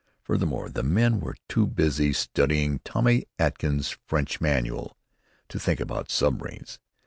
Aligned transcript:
Furthermore, 0.23 0.67
the 0.67 0.81
men 0.81 1.19
were 1.19 1.35
too 1.47 1.67
busy 1.67 2.11
studying 2.11 2.79
"Tommy 2.79 3.25
Atkins's 3.37 3.95
French 4.07 4.41
Manual" 4.41 4.97
to 5.47 5.59
think 5.59 5.79
about 5.79 6.09
submarines. 6.09 6.79